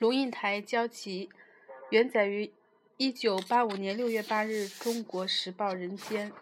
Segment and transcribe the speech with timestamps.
[0.00, 1.28] 龙应台交集，
[1.90, 2.50] 原载于
[2.96, 6.32] 一九八五年六月八日《中国时报》人间。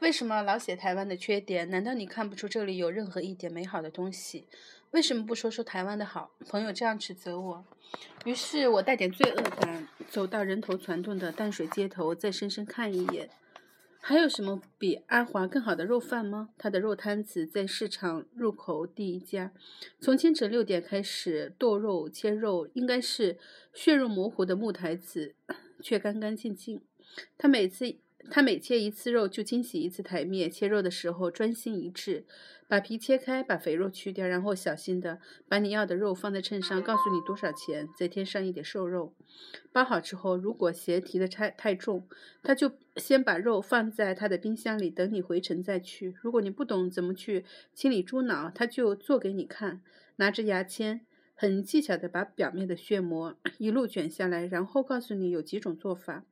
[0.00, 1.70] 为什么老写台湾的缺点？
[1.70, 4.44] 难道你看不出这里有任何一点美好的东西？
[4.90, 6.30] 为什么不说说台湾的好？
[6.46, 7.64] 朋友这样指责我，
[8.26, 13.30] 于是我带点罪恶感，走到人头攒动的淡水街头，再深深看一眼。
[14.04, 16.50] 还有什么比阿华更好的肉饭吗？
[16.58, 19.52] 他的肉摊子在市场入口第一家，
[20.00, 23.38] 从清晨六点开始剁肉切肉，应该是
[23.72, 25.36] 血肉模糊的木台子，
[25.80, 26.82] 却干干净净。
[27.38, 27.96] 他每次。
[28.30, 30.50] 他每切一次肉，就清洗一次台面。
[30.50, 32.24] 切肉的时候专心一致，
[32.68, 39.12] 把皮切开，把肥肉去掉，然后小心的把你要的肉放在秤上，告诉你多少钱，再添上一点瘦肉。
[39.72, 42.06] 包好之后，如果鞋提的太太重，
[42.42, 46.14] 他就先把肉放在他的冰箱里，等你回城再去。
[46.22, 49.82] 如果你不懂怎么去清理猪脑，他就做给你看，
[50.16, 51.00] 拿着牙签，
[51.34, 56.24] 很技巧的把表面的血膜 一路卷下来，然后告诉你有几种做法。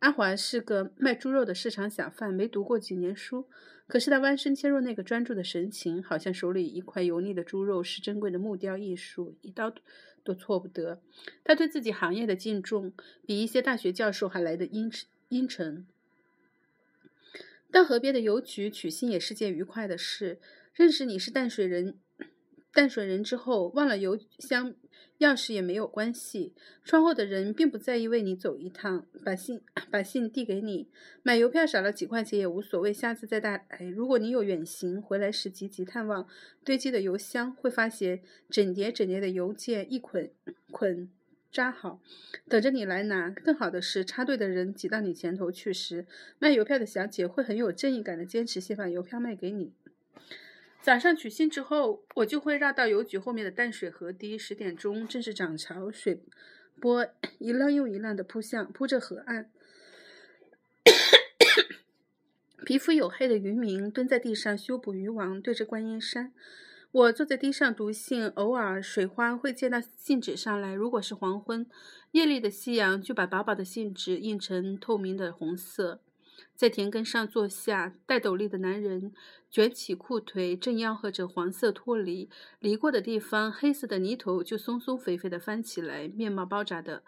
[0.00, 3.48] 阿华是个卖猪肉的市场小贩，没读过几年书，
[3.86, 9.74] 可是他弯身切入那个专注的神情，好像手里一块油腻的猪肉是珍贵的木雕艺术，一刀
[10.22, 11.00] 都错不得。
[11.42, 12.92] 他对自己行业的敬重，
[13.26, 14.90] 比一些大学教授还来得阴
[15.28, 15.86] 阴沉。
[17.70, 20.38] 到河边的邮局取信也是件愉快的事。
[20.72, 21.98] 认识你是淡水人。
[22.72, 24.74] 淡水人之后忘了邮箱
[25.18, 26.54] 钥匙也没有关系。
[26.84, 29.60] 窗后的人并不在意为你走一趟，把信
[29.90, 30.88] 把信递给你。
[31.22, 33.86] 买邮票少了几块钱也无所谓，下次再带来。
[33.86, 36.26] 如果你有远行，回来时急急探望
[36.64, 40.30] 堆积的邮箱，会发现整叠整叠的邮件一捆
[40.70, 41.10] 捆
[41.50, 42.00] 扎好，
[42.48, 43.30] 等着你来拿。
[43.30, 46.06] 更好的是，插队的人挤到你前头去时，
[46.38, 49.72] 卖邮票的小姐会很有正义感的坚持先把邮票卖给你。
[50.88, 54.38] 早上取信之后，我就会绕到邮局后面的淡水河堤。
[54.38, 56.22] 十点钟正是涨潮，水
[56.80, 57.06] 波
[57.38, 59.50] 一浪又一浪的扑向扑着河岸。
[62.64, 66.32] 皮肤黝黑的渔民蹲在地上修补渔网，对着观音山。
[66.90, 70.72] 我坐在堤上读信，偶尔水花会溅到信纸上来。
[70.72, 71.66] 如果是黄昏，
[72.12, 76.00] 艳丽的夕阳就把薄薄的信纸映成透明的红色。
[76.58, 79.12] 在田埂上坐下，戴斗笠的男人
[79.48, 82.28] 卷起裤腿，正吆喝着黄色脱离。
[82.58, 86.08] 犁过的地方，黑色的泥土就松松肥肥的翻起来。
[86.08, 87.04] 面貌包扎的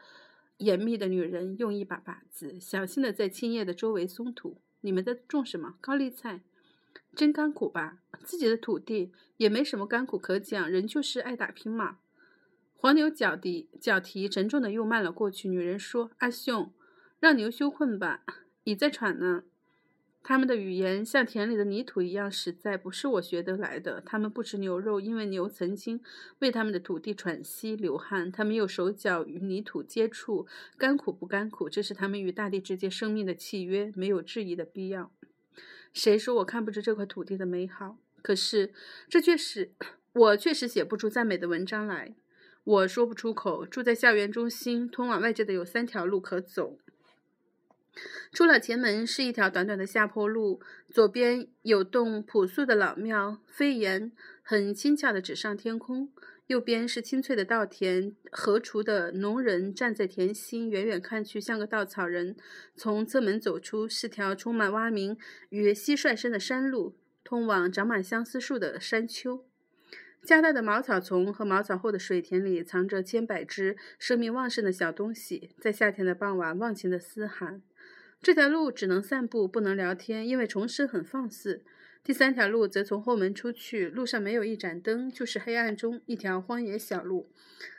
[0.59, 4.61] 严密的女人用一把把子，小心的在青叶的周围松土。
[4.83, 5.75] 你们在种什么？
[5.81, 6.43] 高丽菜，
[7.17, 7.99] 真甘苦吧？
[8.23, 11.99] 自己的土地也没什么甘苦可讲，人就是爱打拼嘛。
[12.77, 15.49] 黄牛脚底脚蹄沉重的又慢了过去。
[15.49, 16.73] 女人说：“阿兄，
[17.19, 18.23] 让牛休困吧。”
[18.65, 19.45] 你在喘呢？
[20.23, 24.03] 他们的语言像田里的泥土一样实在，不是我学得来的。
[24.03, 25.99] 他们不吃牛肉，因为牛曾经
[26.41, 28.31] 为他们的土地喘息流汗。
[28.31, 35.11] 他们有手脚与泥土接触，甘苦不甘苦，这是他们与大地之间生命的契约，没有质疑的必要。
[35.95, 37.97] 谁说我看不出这块土地的美好？
[38.21, 38.75] 可是
[39.09, 39.73] 这却使
[40.13, 42.15] 我确实写不出赞美的文章来。
[42.63, 43.65] 我说不出口。
[43.65, 46.77] 住在校园中心，通往外界的有三条路可走。
[48.33, 54.13] 出了前门是一条短短的下坡路，左边有栋朴素的老庙，飞檐
[54.43, 56.09] 很轻巧地指上天空；
[56.47, 62.37] 右边是青翠的稻田，荷锄的农人站在田心，远远看去像个稻草人。
[62.77, 65.19] 从侧门走出是条充满蛙鸣
[65.49, 69.45] 与蟋蟀声的山路，通往长满相思树的山丘。
[70.23, 77.63] 加大的茅草丛和茅草后的水田里藏着千百只生命旺盛的小东西，在夏天的傍晚忘情的嘶喊。
[78.23, 81.63] 这条路只能散步，不能聊天，因为虫师很放肆。
[82.05, 87.31] 第三条路则从后门出去，路上没有一盏灯，就是黑暗中一条荒野小路。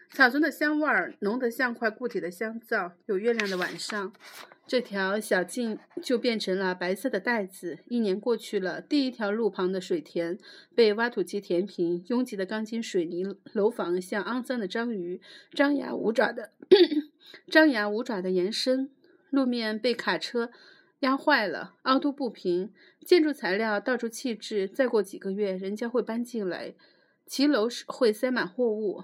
[0.09, 2.93] 草丛的香味儿浓得像块固体的香皂。
[3.05, 4.11] 有月亮的晚上，
[4.67, 7.77] 这条小径就变成了白色的带子。
[7.87, 10.37] 一年过去了，第一条路旁的水田
[10.75, 15.21] 被挖土机填平，拥挤的钢筋水泥楼房像肮脏的章鱼，
[15.53, 16.51] 张牙舞爪的
[17.47, 18.89] 张牙舞爪的延伸。
[19.31, 20.51] 路面被卡车
[20.99, 22.71] 压坏了，凹凸不平。
[22.99, 26.75] 建筑材料到处弃置，再过几个月，人家会搬进来。
[27.25, 29.03] 骑楼会塞满货物，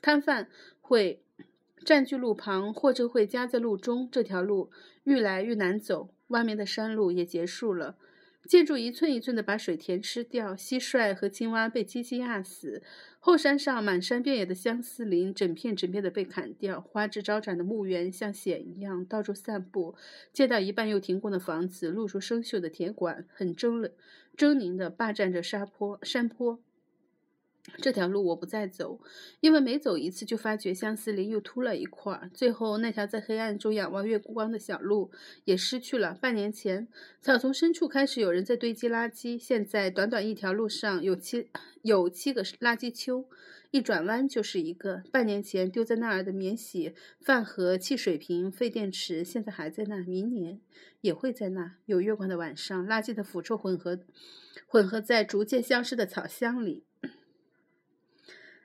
[0.00, 0.48] 摊贩
[0.80, 1.24] 会
[1.84, 4.08] 占据路旁，货车会夹在路中。
[4.12, 4.70] 这条路
[5.04, 7.96] 愈来愈难走，外面的山路也结束了。
[8.46, 12.82] 建筑一寸一寸地把水田吃掉，蟋蟀和青蛙被机器压死。
[13.20, 16.80] 后山上满山遍野的相思林，整片整片的被砍掉。
[16.80, 19.94] 花枝招展的墓园像血一样到处散布。
[20.32, 23.90] 建到一半又停工的房子，露出生锈的铁管，很狰狞
[24.36, 26.58] 狰狞地霸占着沙坡山坡。
[27.78, 29.00] 这条路我不再走，
[29.40, 32.28] 因为每走一次就发觉相思林又秃了一块。
[32.34, 35.12] 最后，那条在黑暗中仰望月光的小路
[35.44, 36.12] 也失去了。
[36.12, 36.88] 半年前，
[37.20, 41.48] 草丛深处开始有人在堆积垃圾，现在短短一条路上有七
[41.82, 43.28] 有七个垃圾丘，
[43.70, 45.04] 一转弯就是一个。
[45.12, 50.60] 半年前丢在那儿的免洗饭盒、汽水瓶、废电池，现在还在那，明年
[51.00, 51.76] 也会在那。
[51.86, 54.00] 有月光的晚上，垃圾的腐臭混合
[54.66, 56.82] 混合在逐渐消失的草香里。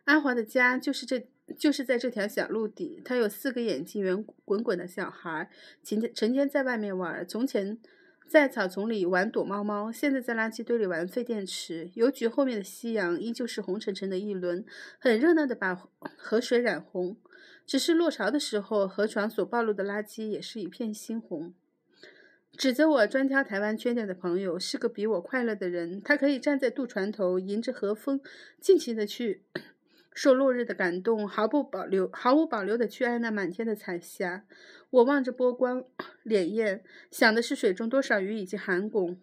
[0.07, 1.27] 阿华的家就是这，
[1.59, 3.01] 就是在这条小路底。
[3.03, 5.49] 他有四个眼睛圆滚滚的小孩，
[5.83, 7.27] 成天成天在外面玩。
[7.27, 7.77] 从前
[8.25, 11.91] 在草丛里玩躲猫猫，现在在垃圾堆里玩废电池。
[11.95, 14.63] 邮局后面的夕阳依旧是红沉沉的一轮，
[14.97, 17.17] 很热闹的把河水染红。
[17.65, 21.53] 只是落潮的时候，河床所暴露的垃圾也是一片猩红。
[22.57, 28.21] 指责我专挑台湾缺点的朋友是个比我快乐的人，他可以站在渡船头，迎着河风，
[28.61, 29.43] 尽情的去。
[30.17, 34.45] 受落日的感动，毫不保留、毫无保留地去爱那满天的彩霞。
[34.89, 35.83] 我望着波光
[36.25, 36.81] 潋滟，
[37.11, 39.17] 想的是水中多少鱼以及寒汞；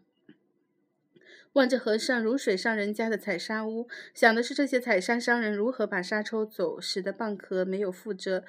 [1.55, 8.45] 望着河上如水上人家的采砂屋，想的是这些采砂商人如何把沙抽走，使得蚌壳没有附着。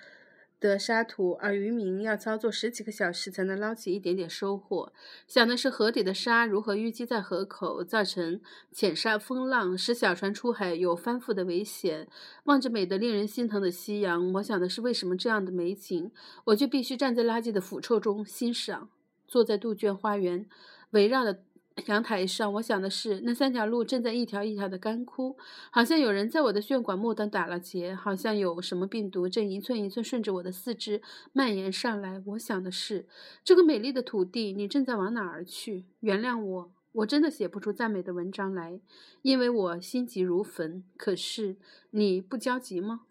[0.60, 4.92] 的沙土，而渔民要操作十几个小时才能捞起一点点收获。
[5.28, 8.42] 想的是河底的沙如何淤积在河口，造成
[8.72, 12.08] 浅沙风浪，使小船出海有翻覆的危险。
[12.46, 16.12] 望着美得令人心疼的夕阳，我想的是为什么这样的美景，
[16.46, 18.90] 我就必须站在垃圾的腐臭中欣赏。
[19.28, 20.46] 坐在杜鹃花园
[20.92, 21.40] 围绕的。
[21.88, 25.38] 阳台上，我想的是，那三条路正在一条一条的干枯，
[25.70, 31.02] 好像有人在我的血管末端打了结，好像有什么病毒正一寸一寸顺着我的四肢
[31.34, 32.24] 蔓延上来。
[32.28, 33.06] 我想的是，
[33.44, 35.84] 这个美丽的土地，你正在往哪儿去？
[36.00, 38.80] 原谅我，我真的写不出赞美的文章来，
[39.22, 40.82] 因为我心急如焚。
[40.96, 41.58] 可是，
[41.92, 43.02] 你不焦急吗？